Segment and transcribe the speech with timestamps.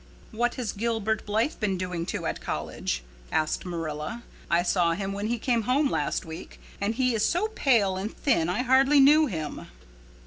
[0.31, 4.23] "What has Gilbert Blythe been doing to at college?" asked Marilla.
[4.49, 8.11] "I saw him when he came home last week, and he is so pale and
[8.11, 9.67] thin I hardly knew him."